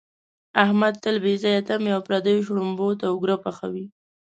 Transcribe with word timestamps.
احمد 0.63 0.93
تل 1.03 1.15
بې 1.23 1.33
ځایه 1.43 1.61
تمې 1.69 1.89
او 1.95 2.01
پردیو 2.07 2.45
شړومبو 2.47 2.87
ته 2.99 3.05
اوګره 3.11 3.35
پحوي. 3.43 3.85